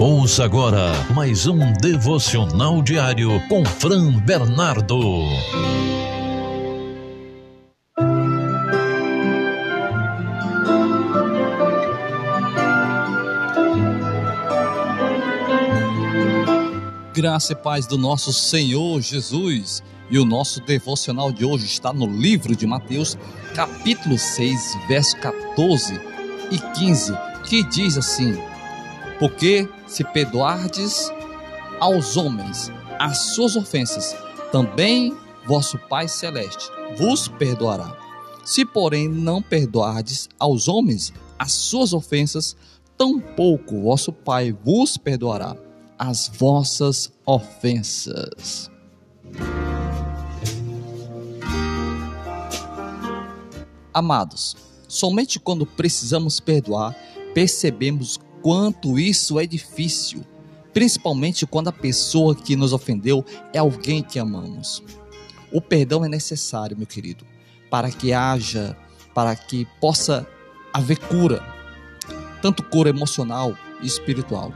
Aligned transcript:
Ouça 0.00 0.44
agora 0.44 0.92
mais 1.12 1.48
um 1.48 1.72
devocional 1.72 2.80
diário 2.80 3.30
com 3.48 3.64
Fran 3.64 4.12
Bernardo. 4.20 5.00
Graça 17.12 17.54
e 17.54 17.56
paz 17.56 17.84
do 17.88 17.98
nosso 17.98 18.32
Senhor 18.32 19.00
Jesus. 19.00 19.82
E 20.08 20.16
o 20.16 20.24
nosso 20.24 20.60
devocional 20.60 21.32
de 21.32 21.44
hoje 21.44 21.66
está 21.66 21.92
no 21.92 22.06
livro 22.06 22.54
de 22.54 22.68
Mateus, 22.68 23.18
capítulo 23.52 24.16
6, 24.16 24.78
verso 24.86 25.16
14 25.16 26.00
e 26.52 26.58
15, 26.78 27.12
que 27.48 27.64
diz 27.64 27.98
assim: 27.98 28.40
Porque 29.18 29.68
se 29.88 30.04
perdoardes 30.04 31.10
aos 31.80 32.16
homens 32.16 32.70
as 32.98 33.18
suas 33.34 33.56
ofensas, 33.56 34.14
também 34.52 35.16
vosso 35.46 35.78
Pai 35.78 36.06
celeste 36.06 36.70
vos 36.96 37.26
perdoará. 37.28 37.96
Se, 38.44 38.64
porém, 38.64 39.08
não 39.08 39.42
perdoardes 39.42 40.28
aos 40.38 40.68
homens 40.68 41.12
as 41.38 41.52
suas 41.52 41.92
ofensas, 41.92 42.56
tampouco 42.96 43.82
vosso 43.82 44.12
Pai 44.12 44.52
vos 44.52 44.96
perdoará 44.96 45.56
as 45.98 46.28
vossas 46.28 47.12
ofensas. 47.24 48.70
Amados, 53.92 54.56
somente 54.86 55.40
quando 55.40 55.66
precisamos 55.66 56.38
perdoar, 56.40 56.94
percebemos 57.34 58.18
quanto 58.42 58.98
isso 58.98 59.38
é 59.38 59.46
difícil, 59.46 60.24
principalmente 60.72 61.46
quando 61.46 61.68
a 61.68 61.72
pessoa 61.72 62.34
que 62.34 62.56
nos 62.56 62.72
ofendeu 62.72 63.24
é 63.52 63.58
alguém 63.58 64.02
que 64.02 64.18
amamos. 64.18 64.82
O 65.52 65.60
perdão 65.60 66.04
é 66.04 66.08
necessário, 66.08 66.76
meu 66.76 66.86
querido, 66.86 67.24
para 67.70 67.90
que 67.90 68.12
haja, 68.12 68.76
para 69.14 69.34
que 69.34 69.66
possa 69.80 70.26
haver 70.72 70.98
cura, 70.98 71.42
tanto 72.42 72.62
cura 72.62 72.90
emocional 72.90 73.56
e 73.82 73.86
espiritual. 73.86 74.52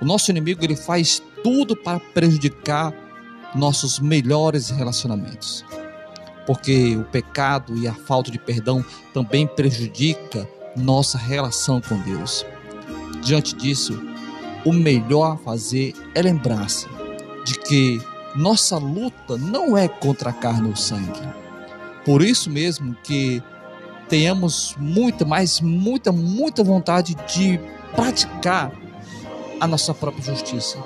O 0.00 0.04
nosso 0.04 0.30
inimigo 0.30 0.64
ele 0.64 0.76
faz 0.76 1.22
tudo 1.42 1.76
para 1.76 2.00
prejudicar 2.00 2.94
nossos 3.54 3.98
melhores 3.98 4.70
relacionamentos 4.70 5.64
porque 6.50 6.96
o 6.96 7.04
pecado 7.04 7.76
e 7.76 7.86
a 7.86 7.94
falta 7.94 8.28
de 8.28 8.36
perdão 8.36 8.84
também 9.14 9.46
prejudica 9.46 10.48
nossa 10.76 11.16
relação 11.16 11.80
com 11.80 11.96
Deus. 12.00 12.44
Diante 13.22 13.54
disso, 13.54 14.00
o 14.64 14.72
melhor 14.72 15.32
a 15.32 15.36
fazer 15.36 15.94
é 16.14 16.22
lembrar-se 16.22 16.86
de 17.44 17.58
que 17.58 18.00
nossa 18.34 18.78
luta 18.78 19.36
não 19.36 19.76
é 19.76 19.88
contra 19.88 20.30
a 20.30 20.32
carne 20.32 20.68
ou 20.68 20.76
sangue. 20.76 21.20
Por 22.04 22.22
isso 22.22 22.50
mesmo 22.50 22.94
que 23.02 23.42
tenhamos 24.08 24.74
muita, 24.78 25.24
mas 25.24 25.60
muita, 25.60 26.12
muita 26.12 26.64
vontade 26.64 27.14
de 27.32 27.60
praticar 27.94 28.72
a 29.60 29.66
nossa 29.66 29.92
própria 29.92 30.24
justiça, 30.24 30.78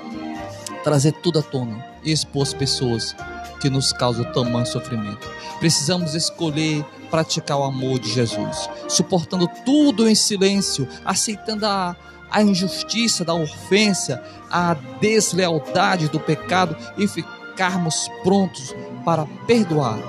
trazer 0.83 1.13
tudo 1.13 1.39
à 1.39 1.41
tona 1.41 1.83
e 2.03 2.11
expor 2.11 2.43
as 2.43 2.53
pessoas 2.53 3.15
que 3.59 3.69
nos 3.69 3.93
causa 3.93 4.25
tamanho 4.25 4.65
sofrimento. 4.65 5.27
Precisamos 5.59 6.13
escolher 6.13 6.85
praticar 7.09 7.57
o 7.57 7.63
amor 7.63 7.99
de 7.99 8.11
Jesus, 8.11 8.69
suportando 8.87 9.47
tudo 9.65 10.07
em 10.07 10.15
silêncio, 10.15 10.87
aceitando 11.03 11.65
a, 11.65 11.95
a 12.29 12.41
injustiça 12.41 13.23
da 13.23 13.33
ofensa, 13.33 14.21
a 14.49 14.73
deslealdade 14.99 16.09
do 16.09 16.19
pecado 16.19 16.75
e 16.97 17.07
ficarmos 17.07 18.09
prontos 18.23 18.75
para 19.03 19.25
perdoar, 19.47 19.99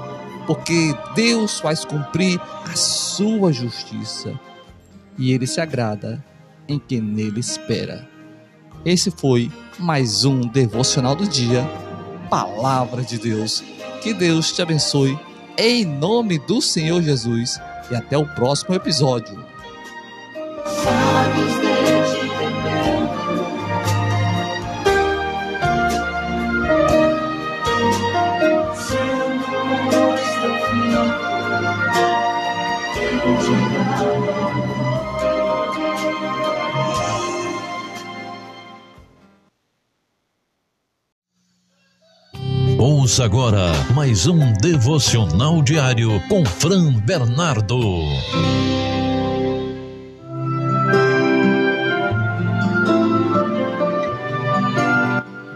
porque 0.47 0.95
Deus 1.15 1.61
faz 1.61 1.85
cumprir 1.85 2.41
a 2.65 2.77
sua 2.77 3.53
justiça 3.53 4.39
e 5.19 5.33
ele 5.33 5.47
se 5.47 5.61
agrada 5.61 6.25
em 6.69 6.79
quem 6.79 7.01
nele 7.01 7.41
espera. 7.41 8.09
Esse 8.85 9.11
foi 9.11 9.51
mais 9.79 10.25
um 10.25 10.41
devocional 10.41 11.15
do 11.15 11.27
dia 11.27 11.69
palavra 12.29 13.03
de 13.03 13.19
Deus. 13.19 13.63
Que 14.03 14.13
Deus 14.13 14.53
te 14.53 14.63
abençoe 14.63 15.19
em 15.57 15.85
nome 15.85 16.39
do 16.39 16.61
Senhor 16.61 17.03
Jesus 17.03 17.59
e 17.91 17.95
até 17.95 18.17
o 18.17 18.27
próximo 18.27 18.75
episódio. 18.75 19.46
Ouça 42.79 43.25
agora 43.25 43.73
mais 43.95 44.27
um 44.27 44.53
devocional 44.53 45.63
diário 45.63 46.21
com 46.29 46.45
Fran 46.45 46.93
Bernardo. 46.93 47.81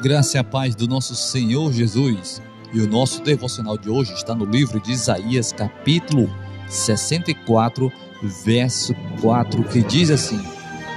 Graça 0.02 0.38
e 0.38 0.40
a 0.40 0.44
paz 0.44 0.74
do 0.74 0.88
nosso 0.88 1.14
Senhor 1.14 1.70
Jesus. 1.74 2.40
E 2.72 2.80
o 2.80 2.88
nosso 2.88 3.22
devocional 3.22 3.76
de 3.76 3.90
hoje 3.90 4.14
está 4.14 4.34
no 4.34 4.46
livro 4.46 4.80
de 4.80 4.90
Isaías, 4.90 5.52
capítulo 5.52 6.30
64, 6.68 7.92
verso 8.46 8.94
4, 9.20 9.62
que 9.64 9.82
diz 9.82 10.10
assim: 10.10 10.40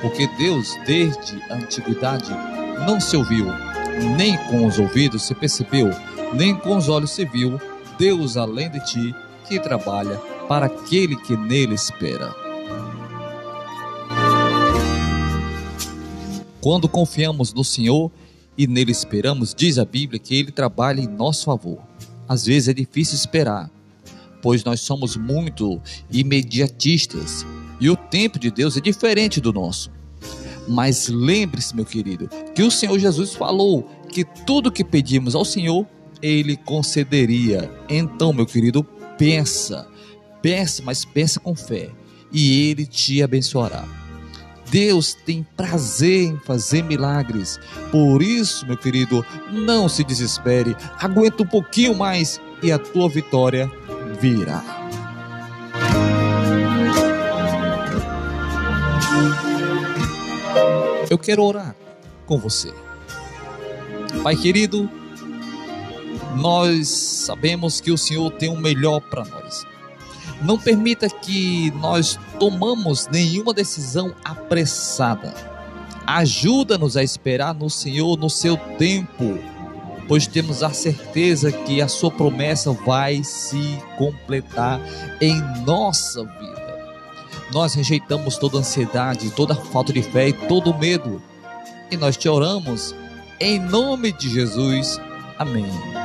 Porque 0.02 0.26
Deus, 0.38 0.74
desde 0.86 1.44
a 1.52 1.56
antiguidade, 1.56 2.32
não 2.88 3.02
se 3.02 3.18
ouviu, 3.18 3.48
nem 4.16 4.38
com 4.48 4.66
os 4.66 4.80
ouvidos 4.80 5.24
se 5.24 5.36
percebeu 5.36 5.92
nem 6.34 6.56
com 6.56 6.78
os 6.78 6.90
olhos 6.90 7.12
se 7.12 7.26
viu 7.26 7.60
Deus 7.98 8.38
além 8.38 8.70
de 8.70 8.84
ti 8.86 9.16
que 9.48 9.60
trabalha 9.60 10.18
para 10.48 10.66
aquele 10.66 11.16
que 11.16 11.36
nele 11.38 11.76
espera. 11.76 12.36
Quando 16.60 16.88
confiamos 16.88 17.54
no 17.54 17.64
Senhor 17.64 18.12
e 18.58 18.68
nele 18.68 18.92
esperamos, 18.92 19.54
diz 19.54 19.78
a 19.78 19.86
Bíblia 19.86 20.20
que 20.20 20.36
ele 20.36 20.52
trabalha 20.52 21.02
em 21.02 21.08
nosso 21.08 21.46
favor. 21.46 21.80
Às 22.28 22.46
vezes 22.46 22.70
é 22.70 22.74
difícil 22.74 23.16
esperar, 23.16 23.70
pois 24.42 24.64
nós 24.64 24.80
somos 24.80 25.18
muito 25.18 25.82
imediatistas 26.10 27.46
e 27.80 27.90
o 27.90 27.98
tempo 27.98 28.40
de 28.40 28.50
Deus 28.50 28.78
é 28.78 28.80
diferente 28.80 29.42
do 29.42 29.52
nosso. 29.52 29.92
Mas 30.68 31.10
lembre-se, 31.10 31.76
meu 31.76 31.84
querido, 31.84 32.30
que 32.56 32.64
o 32.64 32.72
Senhor 32.72 32.98
Jesus 32.98 33.34
falou 33.34 33.84
que 34.10 34.24
tudo 34.24 34.72
que 34.72 34.84
pedimos 34.84 35.36
ao 35.36 35.44
Senhor, 35.44 35.86
ele 36.24 36.56
concederia. 36.56 37.70
Então, 37.90 38.32
meu 38.32 38.46
querido, 38.46 38.82
pensa, 39.18 39.86
pensa, 40.42 40.82
mas 40.82 41.04
pensa 41.04 41.38
com 41.38 41.54
fé, 41.54 41.90
e 42.32 42.70
ele 42.70 42.86
te 42.86 43.22
abençoará. 43.22 43.86
Deus 44.72 45.14
tem 45.14 45.46
prazer 45.56 46.24
em 46.24 46.40
fazer 46.40 46.82
milagres. 46.82 47.60
Por 47.92 48.24
isso, 48.24 48.66
meu 48.66 48.78
querido, 48.78 49.24
não 49.52 49.88
se 49.88 50.04
desespere. 50.04 50.76
Aguenta 51.00 51.44
um 51.44 51.46
pouquinho 51.46 51.94
mais 51.94 52.42
e 52.64 52.72
a 52.72 52.80
tua 52.80 53.08
vitória 53.08 53.70
virá. 54.20 54.64
Eu 61.08 61.20
quero 61.20 61.44
orar 61.44 61.76
com 62.26 62.40
você. 62.40 62.74
Pai 64.24 64.36
querido, 64.36 64.90
nós 66.36 66.88
sabemos 66.88 67.80
que 67.80 67.92
o 67.92 67.98
Senhor 67.98 68.32
tem 68.32 68.50
o 68.50 68.58
melhor 68.58 69.00
para 69.00 69.24
nós. 69.26 69.66
Não 70.42 70.58
permita 70.58 71.10
que 71.10 71.72
nós 71.80 72.20
tomamos 72.40 73.08
nenhuma 73.08 73.54
decisão 73.54 74.14
apressada. 74.24 75.34
Ajuda-nos 76.06 76.98
a 76.98 77.04
esperar 77.04 77.54
no 77.54 77.70
Senhor 77.70 78.18
no 78.18 78.30
seu 78.30 78.58
tempo, 78.78 79.40
pois 80.08 80.28
temos 80.28 80.62
a 80.62 80.72
certeza 80.72 81.52
que 81.52 81.82
a 81.82 81.88
sua 81.88 82.12
promessa 82.12 82.74
vai 82.74 83.24
se 83.24 83.78
completar 83.98 84.82
em 85.22 85.42
nossa 85.66 86.24
vida. 86.24 86.64
Nós 87.54 87.74
rejeitamos 87.74 88.38
toda 88.38 88.58
ansiedade, 88.58 89.32
toda 89.32 89.56
falta 89.56 89.94
de 89.94 90.02
fé 90.02 90.30
e 90.30 90.34
todo 90.34 90.78
medo. 90.78 91.22
E 91.90 91.96
nós 91.96 92.18
te 92.18 92.28
oramos 92.28 92.94
em 93.40 93.60
nome 93.60 94.12
de 94.12 94.30
Jesus. 94.30 95.00
Amém. 95.38 96.03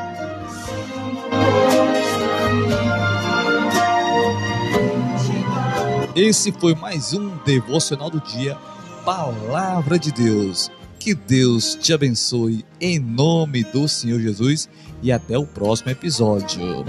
Esse 6.15 6.51
foi 6.51 6.75
mais 6.75 7.15
um 7.15 7.37
devocional 7.45 8.11
do 8.11 8.21
dia, 8.21 8.57
Palavra 9.05 9.99
de 9.99 10.11
Deus. 10.11 10.69
Que 10.99 11.15
Deus 11.15 11.77
te 11.77 11.93
abençoe 11.93 12.65
em 12.81 12.99
nome 12.99 13.63
do 13.63 13.89
Senhor 13.89 14.21
Jesus 14.21 14.69
e 15.01 15.13
até 15.13 15.39
o 15.39 15.47
próximo 15.47 15.91
episódio. 15.91 16.85